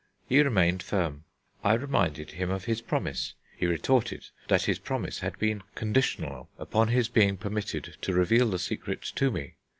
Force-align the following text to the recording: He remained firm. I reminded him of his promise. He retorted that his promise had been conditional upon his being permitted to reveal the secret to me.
He 0.27 0.41
remained 0.41 0.81
firm. 0.81 1.25
I 1.63 1.75
reminded 1.75 2.31
him 2.31 2.49
of 2.49 2.65
his 2.65 2.81
promise. 2.81 3.35
He 3.55 3.67
retorted 3.67 4.25
that 4.47 4.63
his 4.63 4.79
promise 4.79 5.19
had 5.19 5.37
been 5.37 5.61
conditional 5.75 6.49
upon 6.57 6.87
his 6.87 7.07
being 7.07 7.37
permitted 7.37 7.97
to 8.01 8.13
reveal 8.13 8.49
the 8.49 8.57
secret 8.57 9.03
to 9.13 9.29
me. 9.29 9.57